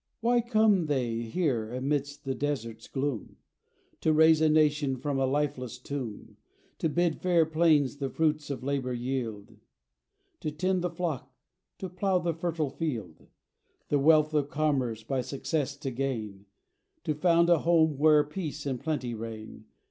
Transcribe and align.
Why 0.19 0.41
come 0.41 0.87
they 0.87 1.17
here, 1.21 1.71
amidst 1.71 2.25
the 2.25 2.33
desert's 2.33 2.87
gloom? 2.87 3.37
To 3.99 4.11
raise 4.13 4.41
a 4.41 4.49
nation 4.49 4.97
from 4.97 5.19
a 5.19 5.27
lifeless 5.27 5.77
tomb; 5.77 6.37
To 6.79 6.89
bid 6.89 7.21
fair 7.21 7.45
plains 7.45 7.97
the 7.97 8.09
fruits 8.09 8.49
of 8.49 8.63
labour 8.63 8.93
yield; 8.93 9.57
To 10.39 10.49
tend 10.49 10.81
the 10.81 10.89
flock; 10.89 11.31
to 11.77 11.87
plough 11.87 12.17
the 12.17 12.33
fertile 12.33 12.71
field; 12.71 13.27
The 13.89 13.99
wealth 13.99 14.33
of 14.33 14.49
commerce 14.49 15.03
by 15.03 15.21
success 15.21 15.77
to 15.77 15.91
gain; 15.91 16.47
To 17.03 17.13
found 17.13 17.51
a 17.51 17.59
home 17.59 17.99
where 17.99 18.23
peace 18.23 18.65
and 18.65 18.79
plenty 18.79 19.13
reign. 19.13 19.65